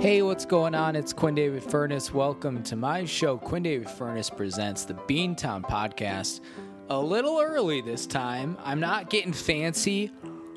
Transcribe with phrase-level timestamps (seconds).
[0.00, 0.96] Hey, what's going on?
[0.96, 2.10] It's Quinn David Furness.
[2.10, 3.36] Welcome to my show.
[3.36, 6.40] Quinn David Furness presents the Beantown Podcast.
[6.88, 8.56] A little early this time.
[8.64, 10.10] I'm not getting fancy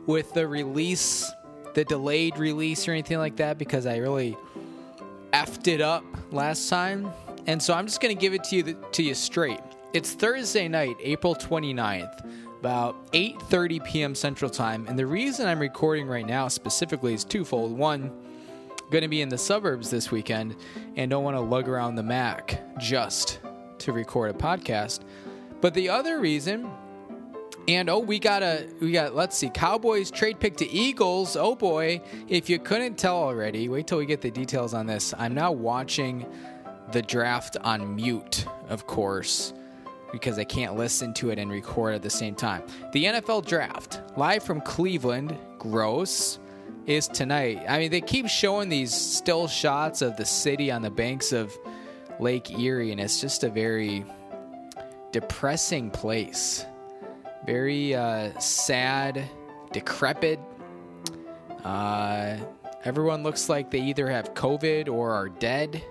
[0.07, 1.29] with the release,
[1.73, 4.37] the delayed release or anything like that because I really
[5.33, 7.11] effed it up last time.
[7.45, 9.59] And so I'm just going to give it to you to you straight.
[9.91, 12.25] It's Thursday night, April 29th,
[12.61, 14.15] about 8:30 p.m.
[14.15, 17.77] Central Time, and the reason I'm recording right now specifically is twofold.
[17.77, 18.09] One,
[18.91, 20.55] going to be in the suburbs this weekend
[20.95, 23.39] and don't want to lug around the Mac just
[23.79, 25.01] to record a podcast.
[25.61, 26.69] But the other reason,
[27.67, 31.35] and oh, we got a we got let's see, Cowboys trade pick to Eagles.
[31.35, 35.13] Oh boy, if you couldn't tell already, wait till we get the details on this.
[35.17, 36.25] I'm now watching
[36.91, 39.53] the draft on mute, of course,
[40.11, 42.63] because I can't listen to it and record at the same time.
[42.91, 46.39] The NFL draft, live from Cleveland, gross
[46.85, 47.63] is tonight.
[47.67, 51.57] I mean, they keep showing these still shots of the city on the banks of
[52.19, 54.05] Lake Erie, and it's just a very
[55.11, 56.65] depressing place.
[57.45, 59.23] Very uh, sad,
[59.71, 60.39] decrepit.
[61.63, 62.37] Uh,
[62.83, 65.83] everyone looks like they either have COVID or are dead.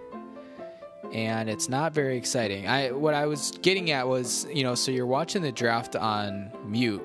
[1.12, 2.66] And it's not very exciting.
[2.66, 6.50] I what I was getting at was, you know, so you're watching the draft on
[6.64, 7.02] mute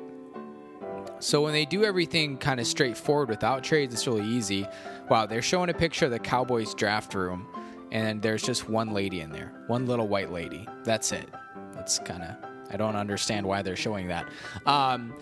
[1.20, 4.68] so when they do everything kind of straightforward without trades, it's really easy.
[5.10, 7.48] Wow, they're showing a picture of the Cowboys draft room,
[7.92, 10.68] and there's just one lady in there, one little white lady.
[10.84, 11.30] That's it.
[11.74, 12.36] That's kind of
[12.70, 14.28] I don't understand why they're showing that.
[14.66, 15.14] Um,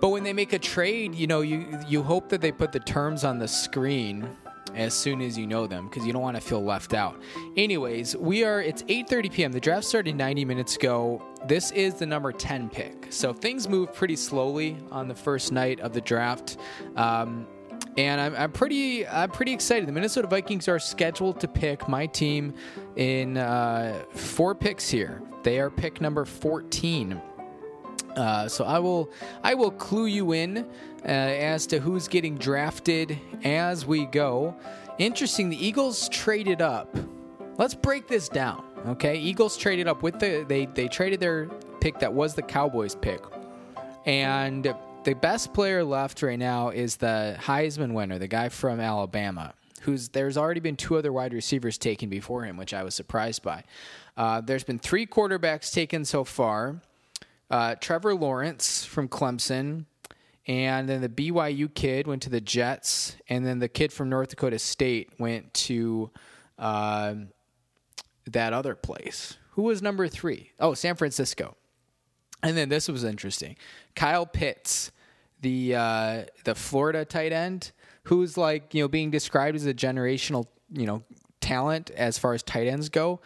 [0.00, 2.80] but when they make a trade, you know, you you hope that they put the
[2.80, 4.28] terms on the screen
[4.74, 7.20] as soon as you know them because you don't want to feel left out.
[7.56, 9.52] Anyways, we are it's 8:30 p.m.
[9.52, 11.22] The draft started 90 minutes ago.
[11.46, 13.06] This is the number 10 pick.
[13.10, 16.56] So things move pretty slowly on the first night of the draft.
[16.96, 17.46] Um,
[17.96, 19.88] and I'm, I'm, pretty I'm pretty excited.
[19.88, 22.54] The Minnesota Vikings are scheduled to pick my team
[22.96, 25.22] in uh, four picks here.
[25.42, 27.20] They are pick number 14.
[28.18, 29.10] Uh, so I will
[29.44, 34.56] I will clue you in uh, as to who's getting drafted as we go.
[34.98, 36.96] Interesting, the Eagles traded up.
[37.58, 38.64] Let's break this down.
[38.88, 41.46] Okay, Eagles traded up with the they they traded their
[41.80, 43.22] pick that was the Cowboys pick,
[44.04, 44.74] and
[45.04, 49.54] the best player left right now is the Heisman winner, the guy from Alabama.
[49.82, 53.44] Who's there's already been two other wide receivers taken before him, which I was surprised
[53.44, 53.62] by.
[54.16, 56.80] Uh, there's been three quarterbacks taken so far
[57.50, 59.86] uh, Trevor Lawrence from Clemson,
[60.46, 64.30] and then the BYU kid went to the Jets, and then the kid from North
[64.30, 66.10] Dakota State went to
[66.58, 67.14] uh,
[68.26, 69.36] that other place.
[69.52, 70.52] Who was number three?
[70.60, 71.56] Oh, San Francisco.
[72.42, 73.56] And then this was interesting.
[73.96, 74.92] Kyle Pitts,
[75.40, 77.72] the uh, the Florida tight end,
[78.04, 81.02] who's like you know being described as a generational you know
[81.40, 83.20] talent as far as tight ends go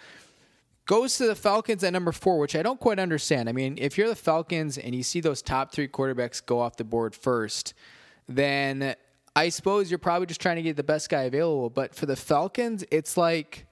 [0.87, 3.49] goes to the Falcons at number four, which I don't quite understand.
[3.49, 6.77] I mean, if you're the Falcons and you see those top three quarterbacks go off
[6.77, 7.75] the board first,
[8.29, 8.95] then
[9.35, 11.71] I suppose you're probably just trying to get the best guy available.
[11.71, 13.67] But for the Falcons, it's like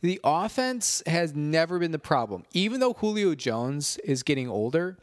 [0.00, 2.44] the offense has never been the problem.
[2.52, 4.98] Even though Julio Jones is getting older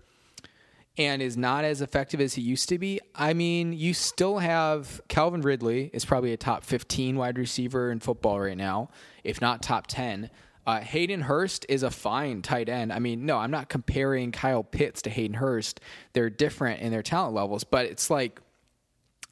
[0.97, 5.01] and is not as effective as he used to be, I mean, you still have
[5.07, 8.89] Calvin Ridley is probably a top 15 wide receiver in football right now,
[9.23, 10.29] if not top 10.
[10.69, 12.93] Uh, Hayden Hurst is a fine tight end.
[12.93, 15.79] I mean, no, I'm not comparing Kyle Pitts to Hayden Hurst.
[16.13, 18.39] They're different in their talent levels, but it's like,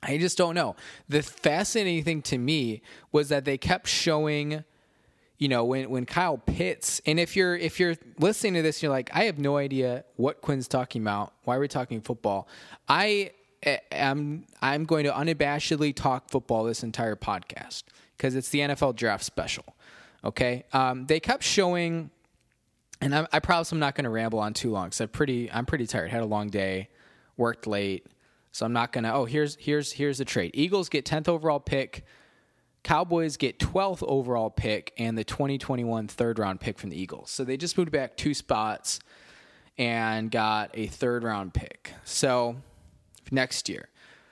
[0.02, 0.76] I just don't know.
[1.10, 2.82] The fascinating thing to me
[3.12, 4.64] was that they kept showing,
[5.38, 8.92] you know, when, when Kyle Pitts, and if you're if you're listening to this, you're
[8.92, 11.34] like, I have no idea what Quinn's talking about.
[11.44, 12.48] Why are we talking football?
[12.90, 13.30] I
[13.92, 17.84] am I'm going to unabashedly talk football this entire podcast
[18.18, 19.77] because it's the NFL draft special.
[20.24, 22.10] Okay, um, they kept showing,
[23.02, 25.52] and I, I promise I'm not going to ramble on too long because I'm pretty
[25.52, 26.10] I'm pretty tired.
[26.10, 26.90] Had a long day,
[27.38, 28.08] worked late,
[28.52, 29.14] so I'm not gonna.
[29.14, 30.52] Oh, here's here's here's the trade.
[30.54, 32.06] Eagles get 10th overall pick.
[32.84, 37.30] Cowboys get 12th overall pick and the 2021 third round pick from the Eagles.
[37.30, 39.00] So they just moved back two spots
[39.78, 41.94] and got a third round pick.
[42.06, 42.56] So
[43.32, 43.90] next year.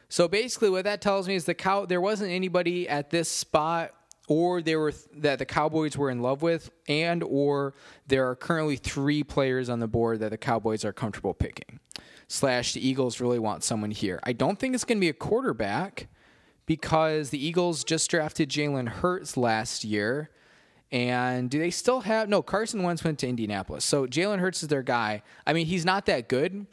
[0.10, 3.94] So basically, what that tells me is the cow there wasn't anybody at this spot
[4.27, 7.74] or they were that the Cowboys were in love with, and or
[8.07, 11.80] there are currently three players on the board that the Cowboys are comfortable picking.
[12.27, 14.19] Slash, the Eagles really want someone here.
[14.24, 16.07] I don't think it's going to be a quarterback
[16.66, 20.31] because the Eagles just drafted Jalen Hurts last year.
[20.92, 23.83] And do they still have no Carson Wentz went to Indianapolis.
[23.83, 25.24] So Jalen Hurts is their guy.
[25.45, 26.68] I mean, he's not that good,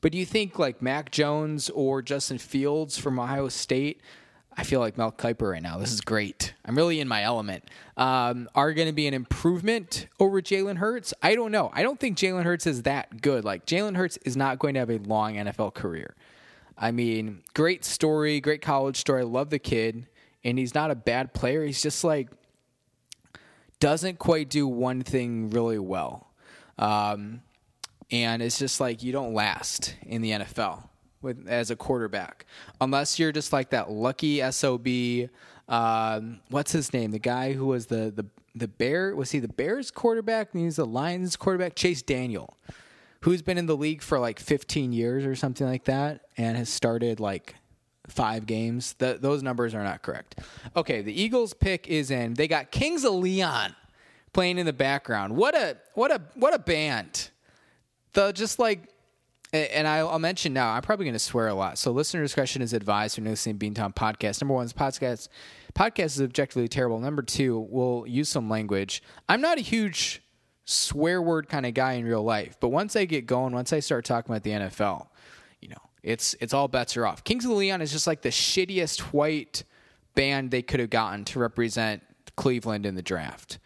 [0.00, 4.00] but do you think like Mac Jones or Justin Fields from Ohio State
[4.56, 5.78] I feel like Mel Kiper right now.
[5.78, 6.54] This is great.
[6.64, 7.64] I'm really in my element.
[7.96, 11.12] Um, are going to be an improvement over Jalen Hurts?
[11.22, 11.70] I don't know.
[11.72, 13.44] I don't think Jalen Hurts is that good.
[13.44, 16.14] Like Jalen Hurts is not going to have a long NFL career.
[16.78, 19.22] I mean, great story, great college story.
[19.22, 20.06] I love the kid,
[20.42, 21.64] and he's not a bad player.
[21.64, 22.30] He's just like
[23.80, 26.32] doesn't quite do one thing really well,
[26.78, 27.42] um,
[28.10, 30.88] and it's just like you don't last in the NFL
[31.24, 32.46] with as a quarterback
[32.80, 34.86] unless you're just like that lucky sob.
[35.66, 37.10] Um, what's his name?
[37.10, 40.52] The guy who was the the the bear was he the Bears quarterback?
[40.52, 41.74] He's the Lions quarterback.
[41.74, 42.56] Chase Daniel,
[43.22, 46.68] who's been in the league for like 15 years or something like that, and has
[46.68, 47.56] started like
[48.06, 48.94] five games.
[48.94, 50.38] The, those numbers are not correct.
[50.76, 52.34] Okay, the Eagles pick is in.
[52.34, 53.74] They got Kings of Leon
[54.32, 55.34] playing in the background.
[55.34, 57.30] What a what a what a band.
[58.12, 58.88] The just like
[59.54, 61.78] and I'll mention now, I'm probably going to swear a lot.
[61.78, 64.40] So listener discretion is advised when listening to Beantown podcast.
[64.42, 65.28] Number one, podcast
[65.74, 66.98] podcast is objectively terrible.
[66.98, 69.02] Number two, we'll use some language.
[69.28, 70.22] I'm not a huge
[70.64, 73.80] swear word kind of guy in real life, but once I get going, once I
[73.80, 75.08] start talking about the NFL,
[75.60, 77.22] you know, it's it's all bets are off.
[77.22, 79.62] Kings of Leon is just like the shittiest white
[80.14, 82.02] band they could have gotten to represent
[82.36, 83.58] Cleveland in the draft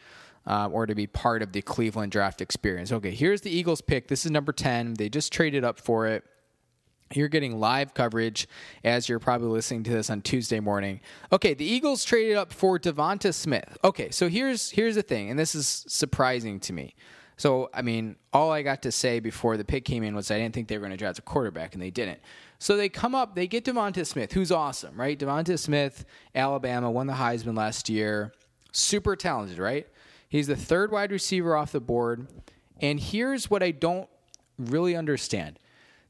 [0.49, 2.91] uh, or to be part of the Cleveland draft experience.
[2.91, 4.09] Okay, here's the Eagles pick.
[4.09, 4.95] This is number 10.
[4.95, 6.25] They just traded up for it.
[7.15, 8.49] You're getting live coverage
[8.85, 11.00] as you're probably listening to this on Tuesday morning.
[11.33, 13.79] Okay, the Eagles traded up for Devonta Smith.
[13.85, 16.95] Okay, so here's here's the thing, and this is surprising to me.
[17.39, 20.39] So, I mean, all I got to say before the pick came in was I
[20.39, 22.21] didn't think they were going to draft a quarterback, and they didn't.
[22.59, 25.17] So they come up, they get Devonta Smith, who's awesome, right?
[25.19, 26.05] Devonta Smith,
[26.35, 28.33] Alabama, won the Heisman last year.
[28.73, 29.87] Super talented, right?
[30.29, 32.29] He's the third wide receiver off the board.
[32.81, 34.09] And here's what I don't
[34.59, 35.59] really understand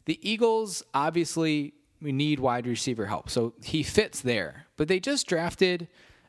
[0.04, 3.28] the Eagles obviously need wide receiver help.
[3.28, 4.66] So he fits there.
[4.78, 5.86] But they just drafted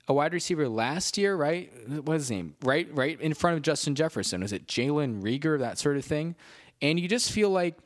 [0.08, 1.72] a wide receiver last year, right?
[1.88, 2.56] What was his name?
[2.62, 4.42] Right, right in front of Justin Jefferson.
[4.42, 6.36] Was it Jalen Reagor, that sort of thing?
[6.82, 7.78] And you just feel like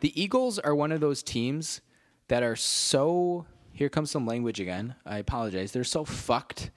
[0.00, 1.82] the Eagles are one of those teams
[2.28, 4.96] that are so here comes some language again.
[5.06, 5.72] I apologize.
[5.72, 6.70] They're so fucked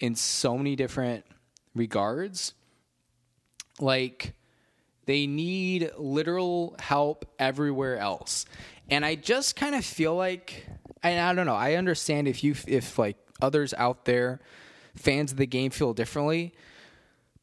[0.00, 1.24] in so many different
[1.78, 2.54] regards.
[3.80, 4.34] Like
[5.06, 8.44] they need literal help everywhere else.
[8.90, 10.66] And I just kind of feel like
[11.02, 14.40] and I don't know, I understand if you if like others out there
[14.96, 16.52] fans of the game feel differently.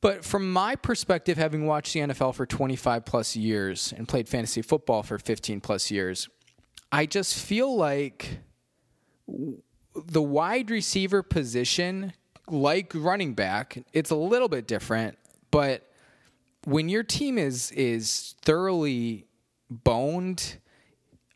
[0.01, 4.61] But from my perspective, having watched the NFL for 25 plus years and played fantasy
[4.61, 6.29] football for 15 plus years,
[6.91, 8.39] I just feel like
[9.95, 12.13] the wide receiver position
[12.47, 15.17] like running back, it's a little bit different,
[15.51, 15.89] but
[16.65, 19.25] when your team is is thoroughly
[19.69, 20.57] boned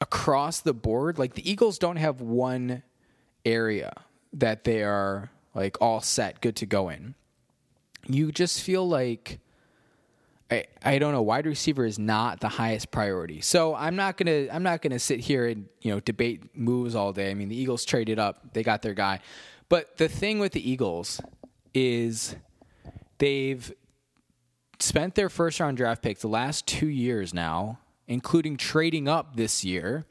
[0.01, 2.83] across the board, like the Eagles don't have one
[3.45, 3.94] area
[4.33, 7.15] that they are like all set, good to go in.
[8.07, 9.39] You just feel like
[10.51, 13.41] I, I don't know wide receiver is not the highest priority.
[13.41, 17.13] So I'm not gonna I'm not gonna sit here and you know debate moves all
[17.13, 17.29] day.
[17.29, 19.19] I mean the Eagles traded up, they got their guy.
[19.69, 21.21] But the thing with the Eagles
[21.74, 22.36] is
[23.19, 23.71] they've
[24.80, 29.63] spent their first round draft pick the last two years now, including trading up this
[29.63, 30.06] year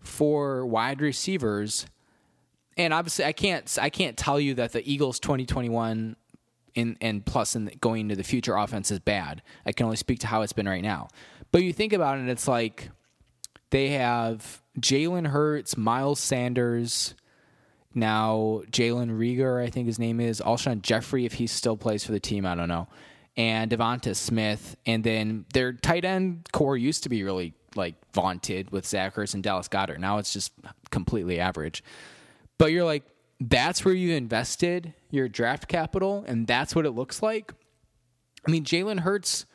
[0.00, 1.86] for wide receivers.
[2.76, 6.16] And obviously, I can't I can't tell you that the Eagles 2021
[6.74, 9.42] in, and plus in the, going into the future offense is bad.
[9.64, 11.08] I can only speak to how it's been right now.
[11.50, 12.88] But you think about it, it's like
[13.70, 17.14] they have Jalen Hurts, Miles Sanders,
[17.94, 22.12] now Jalen Reagor, I think his name is, Alshon Jeffery, if he still plays for
[22.12, 22.88] the team, I don't know,
[23.36, 24.76] and Devonta Smith.
[24.86, 29.34] And then their tight end corps used to be really like vaunted with Zach Ertz
[29.34, 29.98] and Dallas Goedert.
[29.98, 30.52] Now it's just
[30.90, 31.82] completely average.
[32.58, 33.04] But you're like,
[33.40, 37.52] that's where you invested your draft capital, and that's what it looks like.
[38.46, 39.46] I mean, Jalen Hurts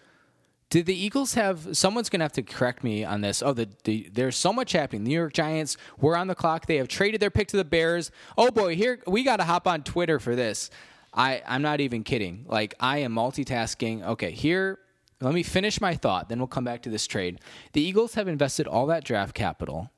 [0.69, 3.41] did the Eagles have someone's going to have to correct me on this?
[3.41, 5.03] Oh, the, the, there's so much happening.
[5.03, 6.65] The New York Giants were on the clock.
[6.65, 8.11] They have traded their pick to the Bears.
[8.37, 10.69] Oh boy, here we got to hop on Twitter for this.
[11.13, 12.45] I I'm not even kidding.
[12.47, 14.05] Like I am multitasking.
[14.05, 14.79] Okay, here
[15.21, 17.39] let me finish my thought, then we'll come back to this trade.
[17.73, 19.89] The Eagles have invested all that draft capital,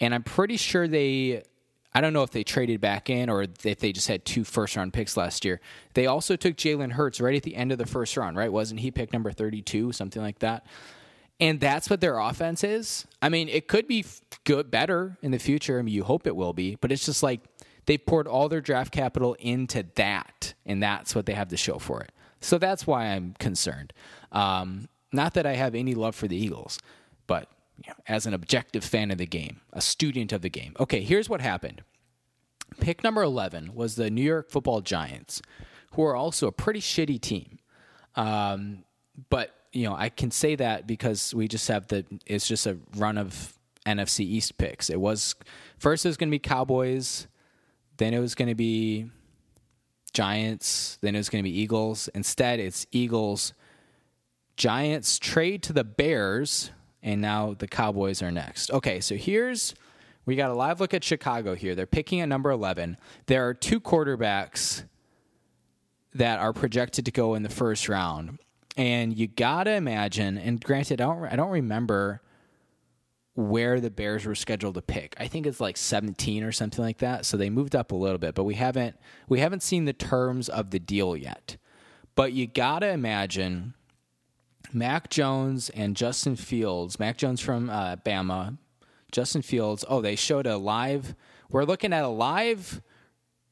[0.00, 1.42] and I'm pretty sure they
[1.96, 4.76] I don't know if they traded back in or if they just had two first
[4.76, 5.62] round picks last year.
[5.94, 8.52] They also took Jalen Hurts right at the end of the first round, right?
[8.52, 10.66] Wasn't he pick number 32, something like that?
[11.40, 13.06] And that's what their offense is.
[13.22, 14.04] I mean, it could be
[14.44, 15.78] good, better in the future.
[15.78, 17.40] I mean, you hope it will be, but it's just like
[17.86, 21.78] they poured all their draft capital into that, and that's what they have to show
[21.78, 22.12] for it.
[22.42, 23.94] So that's why I'm concerned.
[24.32, 26.78] Um, not that I have any love for the Eagles,
[27.26, 30.74] but you know, as an objective fan of the game, a student of the game.
[30.80, 31.82] Okay, here's what happened.
[32.80, 35.42] pick number 11 was the New York football Giants,
[35.92, 37.58] who are also a pretty shitty team.
[38.14, 38.84] Um,
[39.30, 42.78] but, you know, I can say that because we just have the, it's just a
[42.96, 44.90] run of NFC East picks.
[44.90, 45.34] It was,
[45.78, 47.26] first it was going to be Cowboys,
[47.98, 49.10] then it was going to be
[50.12, 52.08] Giants, then it was going to be Eagles.
[52.08, 53.52] Instead, it's Eagles,
[54.56, 56.70] Giants trade to the Bears,
[57.06, 58.70] and now the Cowboys are next.
[58.72, 59.74] Okay, so here's
[60.26, 61.76] we got a live look at Chicago here.
[61.76, 62.98] They're picking at number 11.
[63.26, 64.82] There are two quarterbacks
[66.14, 68.40] that are projected to go in the first round.
[68.76, 72.22] And you got to imagine, and granted, I don't, I don't remember
[73.34, 75.14] where the Bears were scheduled to pick.
[75.16, 77.24] I think it's like 17 or something like that.
[77.24, 78.96] So they moved up a little bit, but we haven't
[79.28, 81.56] we haven't seen the terms of the deal yet.
[82.16, 83.74] But you got to imagine
[84.76, 88.58] Mac Jones and Justin Fields, Mac Jones from uh, Bama,
[89.10, 89.86] Justin Fields.
[89.88, 91.14] Oh, they showed a live.
[91.48, 92.82] We're looking at a live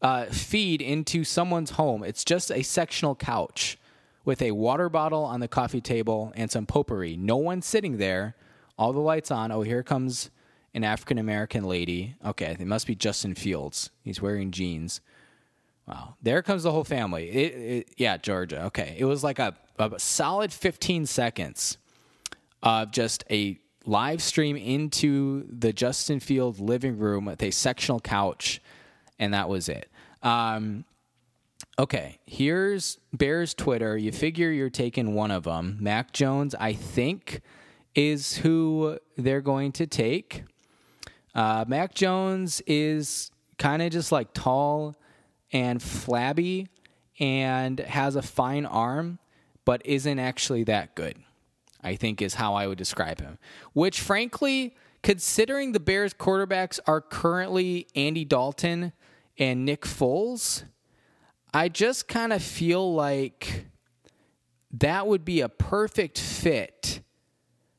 [0.03, 2.05] uh, feed into someone's home.
[2.05, 3.79] It's just a sectional couch
[4.27, 7.17] with a water bottle on the coffee table and some potpourri.
[7.17, 8.37] No one sitting there.
[8.77, 9.51] All the lights on.
[9.51, 10.31] Oh, here comes
[10.75, 12.17] an African American lady.
[12.23, 13.89] Okay, it must be Justin Fields.
[14.03, 15.01] He's wearing jeans.
[15.87, 17.31] Wow, there comes the whole family.
[17.31, 18.65] It, it, yeah, Georgia.
[18.65, 21.79] Okay, it was like a, a solid 15 seconds
[22.63, 28.61] of just a live stream into the Justin Field living room with a sectional couch,
[29.19, 29.91] and that was it.
[30.23, 30.85] Um,
[31.79, 33.97] okay, here's Bears Twitter.
[33.97, 35.77] You figure you're taking one of them.
[35.81, 37.43] Mac Jones, I think,
[37.95, 40.45] is who they're going to take.
[41.35, 44.97] Uh, Mac Jones is kind of just like tall
[45.53, 46.69] and flabby
[47.19, 49.19] and has a fine arm,
[49.65, 51.17] but isn't actually that good.
[51.83, 53.39] I think is how I would describe him.
[53.75, 58.93] Which, frankly, considering the Bears quarterbacks are currently Andy Dalton
[59.39, 60.65] and Nick Foles,
[61.53, 63.67] I just kind of feel like
[64.73, 67.01] that would be a perfect fit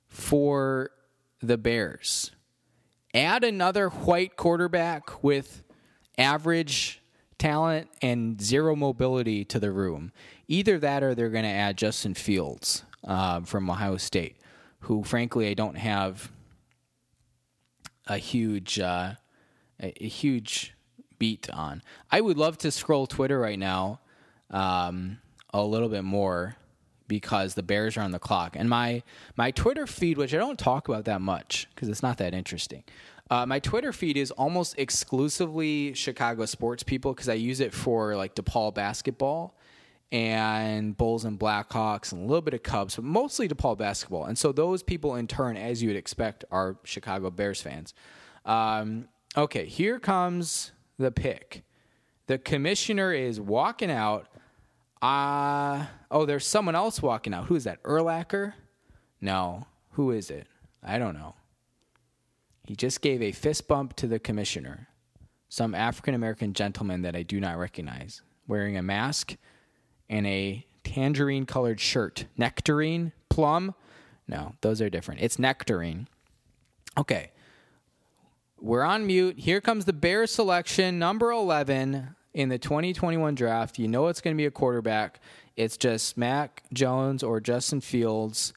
[0.08, 0.92] for
[1.42, 2.32] the Bears.
[3.13, 5.63] Add another white quarterback with
[6.18, 7.01] average
[7.38, 10.12] talent and zero mobility to the room.
[10.48, 14.38] Either that or they're going to add Justin Fields uh, from Ohio State,
[14.82, 16.32] who frankly I don't have
[18.08, 19.14] a huge uh,
[19.80, 20.74] a, huge
[21.18, 21.82] beat on.
[22.12, 24.00] I would love to scroll Twitter right now
[24.52, 25.20] um,
[25.54, 26.56] a little bit more
[27.08, 29.04] because the Bears are on the clock, and my
[29.36, 32.84] my Twitter feed, which I don't talk about that much because it's not that interesting.
[33.30, 38.16] Uh, my Twitter feed is almost exclusively Chicago sports people because I use it for
[38.16, 39.56] like DePaul basketball
[40.16, 44.24] and Bulls and Blackhawks and a little bit of Cubs, but mostly DePaul basketball.
[44.24, 47.94] And so those people, in turn, as you would expect, are Chicago Bears fans.
[48.46, 51.66] Um, okay, here comes the pick.
[52.28, 54.28] The commissioner is walking out.
[55.02, 57.48] Uh, oh, there's someone else walking out.
[57.48, 57.84] Who is that?
[57.84, 58.54] Urlacher?
[59.20, 59.68] No.
[59.92, 60.48] Who is it?
[60.82, 61.36] I don't know.
[62.64, 64.88] He just gave a fist bump to the commissioner,
[65.50, 69.36] some African American gentleman that I do not recognize, wearing a mask
[70.10, 72.26] and a tangerine colored shirt.
[72.38, 73.12] Nectarine?
[73.30, 73.76] Plum?
[74.28, 75.22] No, those are different.
[75.22, 76.08] It's nectarine.
[76.98, 77.32] Okay.
[78.60, 79.40] We're on mute.
[79.40, 83.78] Here comes the Bears selection, number 11 in the 2021 draft.
[83.78, 85.20] You know it's going to be a quarterback.
[85.56, 88.54] It's just Mac Jones or Justin Fields.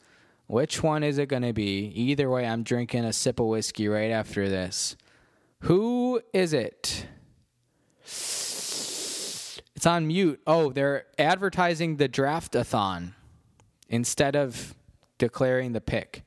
[0.46, 1.92] Which one is it going to be?
[1.94, 4.96] Either way, I'm drinking a sip of whiskey right after this.
[5.60, 6.97] Who is it?
[9.78, 10.40] It's on mute.
[10.44, 13.12] Oh, they're advertising the draftathon
[13.88, 14.74] instead of
[15.18, 16.24] declaring the pick.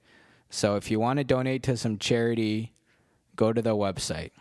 [0.50, 2.72] So if you want to donate to some charity,
[3.36, 4.32] go to the website.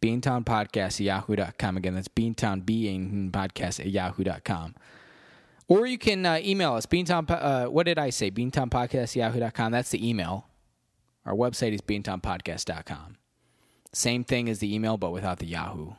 [0.00, 1.76] Beantown Podcast at yahoo.com.
[1.76, 4.74] Again, that's Beantown Being Podcast at yahoo.com.
[5.68, 8.32] Or you can uh, email us, Beantown, uh, what did I say?
[8.32, 9.70] Beantown Podcast yahoo.com.
[9.70, 10.48] That's the email.
[11.24, 13.18] Our website is beantownpodcast.com.
[13.92, 15.92] Same thing as the email, but without the Yahoo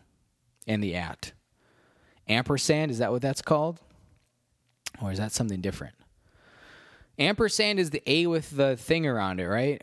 [0.68, 1.32] and the at.
[2.28, 3.80] Ampersand, is that what that's called?
[5.02, 5.96] Or is that something different?
[7.20, 9.82] Ampersand is the A with the thing around it, right?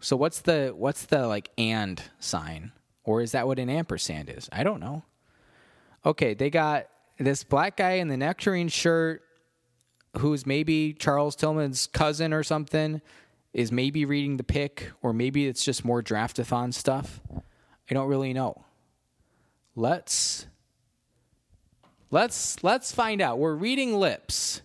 [0.00, 2.72] So what's the what's the like and sign?
[3.04, 4.48] Or is that what an ampersand is?
[4.52, 5.04] I don't know.
[6.04, 6.86] Okay, they got
[7.18, 9.22] this black guy in the nectarine shirt
[10.18, 13.00] who's maybe Charles Tillman's cousin or something
[13.52, 17.20] is maybe reading the pick or maybe it's just more draftathon stuff.
[17.90, 18.64] I don't really know.
[19.74, 20.46] Let's
[22.10, 23.38] let's let's find out.
[23.38, 24.62] We're reading lips.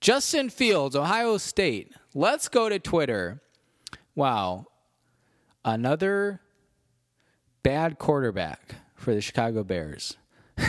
[0.00, 1.92] Justin Fields, Ohio State.
[2.14, 3.42] Let's go to Twitter.
[4.14, 4.66] Wow.
[5.64, 6.40] Another
[7.62, 10.16] bad quarterback for the Chicago Bears.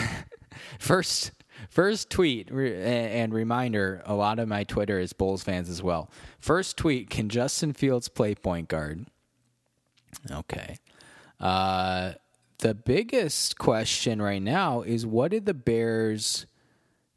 [0.78, 1.32] first,
[1.70, 4.02] first tweet and reminder.
[4.04, 6.10] A lot of my Twitter is Bulls fans as well.
[6.38, 9.06] First tweet: Can Justin Fields play point guard?
[10.30, 10.76] Okay.
[11.40, 12.12] Uh,
[12.62, 16.46] the biggest question right now is what did the Bears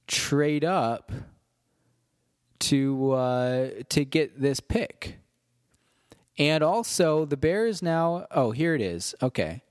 [0.07, 1.11] trade up
[2.59, 5.19] to uh, to get this pick?
[6.37, 8.25] And also the Bears now.
[8.31, 9.13] Oh, here it is.
[9.21, 9.61] Okay.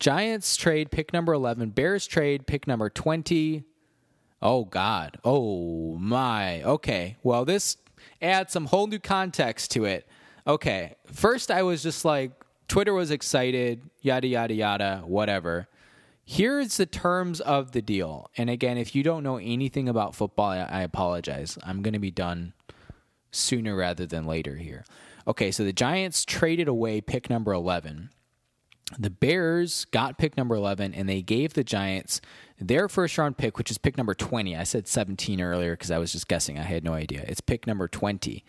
[0.00, 1.70] Giants trade pick number 11.
[1.70, 3.62] Bears trade pick number 20.
[4.42, 5.16] Oh, God.
[5.24, 6.60] Oh, my.
[6.64, 7.16] Okay.
[7.22, 7.76] Well, this
[8.20, 10.08] adds some whole new context to it.
[10.44, 10.96] Okay.
[11.06, 12.32] First, I was just like,
[12.72, 15.68] Twitter was excited, yada, yada, yada, whatever.
[16.24, 18.30] Here's the terms of the deal.
[18.38, 21.58] And again, if you don't know anything about football, I apologize.
[21.62, 22.54] I'm going to be done
[23.30, 24.86] sooner rather than later here.
[25.26, 28.08] Okay, so the Giants traded away pick number 11.
[28.98, 32.22] The Bears got pick number 11 and they gave the Giants
[32.58, 34.56] their first round pick, which is pick number 20.
[34.56, 36.58] I said 17 earlier because I was just guessing.
[36.58, 37.22] I had no idea.
[37.28, 38.42] It's pick number 20.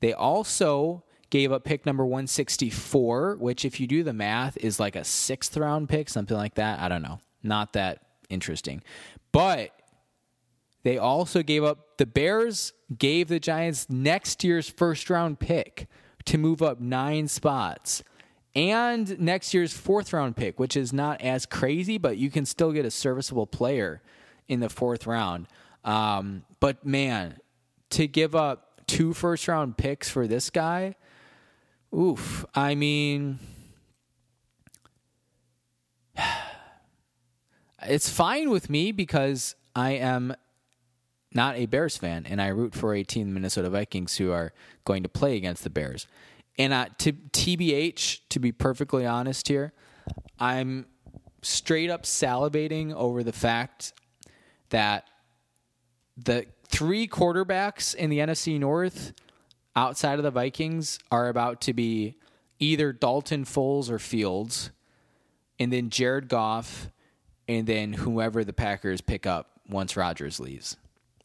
[0.00, 4.96] They also gave up pick number 164, which, if you do the math, is like
[4.96, 6.80] a sixth round pick, something like that.
[6.80, 7.20] I don't know.
[7.42, 8.82] Not that interesting.
[9.32, 9.70] But
[10.82, 15.88] they also gave up, the Bears gave the Giants next year's first round pick
[16.26, 18.02] to move up nine spots
[18.54, 22.72] and next year's fourth round pick, which is not as crazy, but you can still
[22.72, 24.02] get a serviceable player
[24.48, 25.46] in the fourth round.
[25.84, 27.38] Um, but man,
[27.90, 30.96] to give up two first round picks for this guy,
[31.94, 32.44] oof.
[32.54, 33.38] I mean,
[37.82, 40.34] it's fine with me because I am
[41.32, 44.52] not a Bears fan and I root for a team, the Minnesota Vikings, who are
[44.84, 46.06] going to play against the Bears.
[46.58, 49.72] And uh, to TBH, to be perfectly honest here,
[50.38, 50.86] I'm
[51.42, 53.92] straight up salivating over the fact
[54.70, 55.08] that
[56.16, 59.12] the three quarterbacks in the NFC North
[59.76, 62.16] outside of the Vikings are about to be
[62.58, 64.70] either Dalton Foles or Fields,
[65.58, 66.90] and then Jared Goff,
[67.48, 70.76] and then whoever the Packers pick up once Rodgers leaves.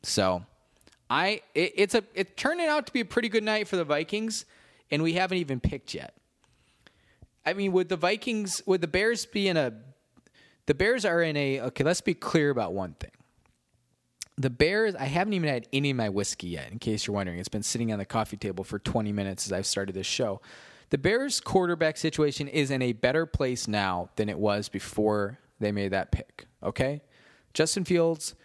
[0.03, 0.45] So,
[1.09, 3.83] I it, it's a it turning out to be a pretty good night for the
[3.83, 4.45] Vikings
[4.91, 6.13] and we haven't even picked yet.
[7.45, 9.73] I mean, would the Vikings, would the Bears be in a,
[10.65, 13.11] the Bears are in a, okay, let's be clear about one thing.
[14.37, 17.39] The Bears, I haven't even had any of my whiskey yet, in case you're wondering.
[17.39, 20.41] It's been sitting on the coffee table for 20 minutes as I've started this show.
[20.89, 25.71] The Bears' quarterback situation is in a better place now than it was before they
[25.71, 27.01] made that pick, okay?
[27.53, 28.35] Justin Fields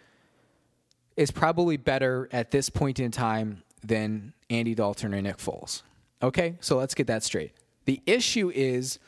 [1.17, 5.83] is probably better at this point in time than Andy Dalton or Nick Foles.
[6.23, 7.51] Okay, so let's get that straight.
[7.85, 8.99] The issue is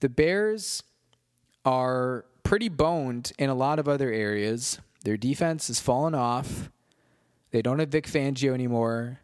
[0.00, 0.82] the Bears
[1.64, 4.78] are pretty boned in a lot of other areas.
[5.04, 6.70] Their defense has fallen off.
[7.50, 9.20] They don't have Vic Fangio anymore.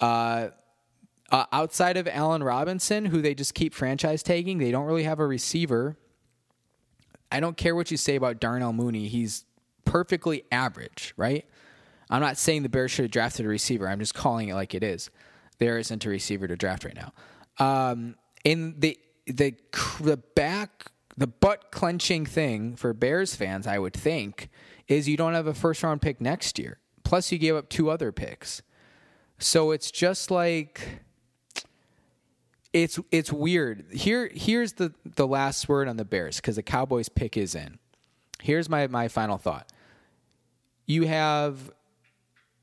[0.00, 0.48] Uh,
[1.30, 5.18] uh, outside of Allen Robinson, who they just keep franchise tagging, they don't really have
[5.18, 5.96] a receiver.
[7.30, 9.08] I don't care what you say about Darnell Mooney.
[9.08, 9.44] He's
[9.84, 11.46] perfectly average, right?
[12.10, 13.88] I'm not saying the Bears should have drafted a receiver.
[13.88, 15.10] I'm just calling it like it is
[15.58, 17.12] there isn't a receiver to draft right now.
[17.58, 19.54] Um, in the the
[20.00, 24.48] the back the butt clenching thing for Bears fans, I would think,
[24.88, 26.78] is you don't have a first round pick next year.
[27.04, 28.62] Plus, you gave up two other picks,
[29.38, 31.00] so it's just like
[32.72, 33.86] it's it's weird.
[33.92, 37.78] Here here's the the last word on the Bears because the Cowboys pick is in.
[38.40, 39.70] Here's my my final thought.
[40.86, 41.72] You have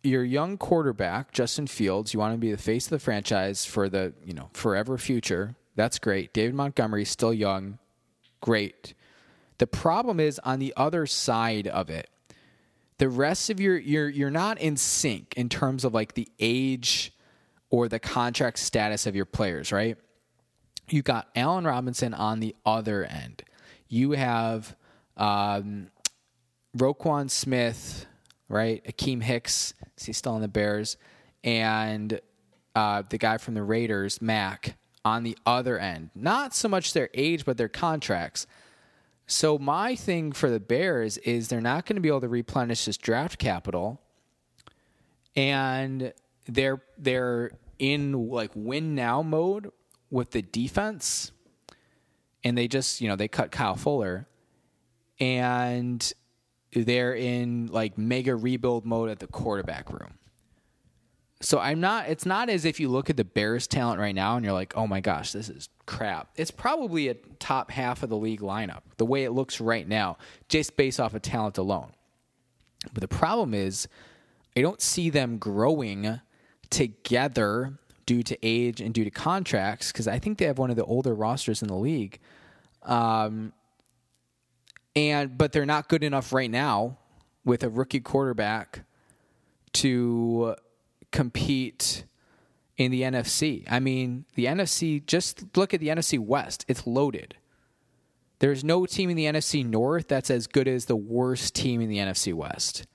[0.04, 3.90] your young quarterback, Justin Fields, you want to be the face of the franchise for
[3.90, 5.56] the, you know, forever future.
[5.76, 6.34] That's great.
[6.34, 7.80] David Montgomery still young.
[8.42, 8.94] Great.
[9.58, 12.10] The problem is on the other side of it.
[12.98, 17.14] The rest of your you're you're not in sync in terms of like the age
[17.70, 19.98] or the contract status of your players, right?
[20.90, 23.44] You got Allen Robinson on the other end.
[23.88, 24.76] You have
[25.18, 25.90] um,
[26.76, 28.06] Roquan Smith,
[28.48, 28.84] right?
[28.86, 30.98] Akiem Hicks, he's still in the Bears,
[31.44, 32.20] and
[32.76, 36.10] uh, the guy from the Raiders, Mack, on the other end.
[36.16, 38.48] Not so much their age, but their contracts.
[39.28, 42.86] So my thing for the Bears is they're not going to be able to replenish
[42.86, 44.02] this draft capital,
[45.36, 46.14] and
[46.48, 49.72] they're they're in like win now mode
[50.10, 51.32] with the defense,
[52.44, 54.28] and they just you know they cut Kyle Fuller,
[55.20, 56.12] and
[56.74, 60.19] they're in like mega rebuild mode at the quarterback room.
[61.42, 62.10] So I'm not.
[62.10, 64.76] It's not as if you look at the Bears' talent right now and you're like,
[64.76, 66.30] oh my gosh, this is crap.
[66.36, 70.18] It's probably a top half of the league lineup the way it looks right now,
[70.50, 71.92] just based off of talent alone.
[72.94, 73.88] But the problem is,
[74.58, 76.20] I don't see them growing
[76.70, 80.76] together due to age and due to contracts because I think they have one of
[80.76, 82.20] the older rosters in the league.
[82.84, 83.54] Um,
[84.96, 86.98] and but they're not good enough right now
[87.46, 88.84] with a rookie quarterback
[89.74, 90.56] to
[91.12, 92.06] compete
[92.78, 93.66] in the NFC.
[93.70, 97.36] I mean, the NFC, just look at the NFC West, it's loaded.
[98.40, 101.90] There's no team in the NFC North that's as good as the worst team in
[101.90, 102.88] the NFC West,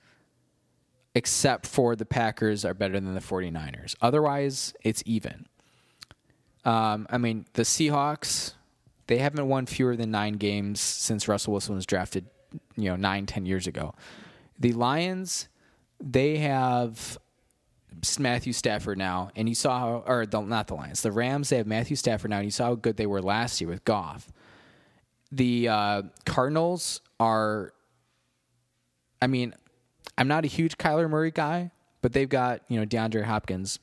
[1.13, 3.95] except for the Packers are better than the 49ers.
[4.01, 5.45] Otherwise, it's even.
[6.65, 8.55] Um, I mean, the Seahawks,
[9.05, 12.25] they haven't won fewer than nine games since Russell Wilson was drafted,
[12.75, 13.93] you know, nine, ten years ago.
[14.57, 15.47] The Lions,
[15.99, 17.19] they have
[18.19, 21.49] Matthew Stafford now, and you saw or the, not the Lions, the Rams.
[21.49, 23.83] They have Matthew Stafford now, and you saw how good they were last year with
[23.85, 24.31] Goff.
[25.31, 27.73] The uh, Cardinals are,
[29.21, 29.53] I mean,
[30.17, 33.79] I'm not a huge Kyler Murray guy, but they've got you know DeAndre Hopkins,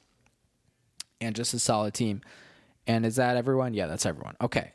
[1.21, 2.23] and just a solid team.
[2.87, 3.75] And is that everyone?
[3.75, 4.37] Yeah, that's everyone.
[4.41, 4.73] Okay,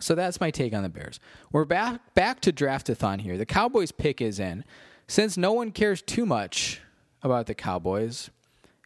[0.00, 1.20] so that's my take on the Bears.
[1.52, 3.36] We're back back to draftathon here.
[3.36, 4.64] The Cowboys pick is in.
[5.08, 6.80] Since no one cares too much
[7.22, 8.30] about the Cowboys,